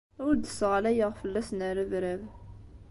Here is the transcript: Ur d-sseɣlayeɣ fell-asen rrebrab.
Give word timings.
Ur 0.25 0.33
d-sseɣlayeɣ 0.35 1.11
fell-asen 1.21 1.59
rrebrab. 1.77 2.21